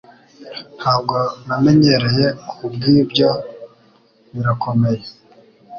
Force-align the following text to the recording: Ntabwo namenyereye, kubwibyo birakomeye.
Ntabwo 0.77 1.15
namenyereye, 1.45 2.25
kubwibyo 2.49 3.29
birakomeye. 4.31 5.05